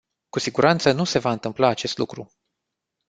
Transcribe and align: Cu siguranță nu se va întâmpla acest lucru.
Cu 0.29 0.39
siguranță 0.39 0.91
nu 0.91 1.03
se 1.03 1.19
va 1.19 1.31
întâmpla 1.31 1.67
acest 1.67 1.97
lucru. 1.97 2.31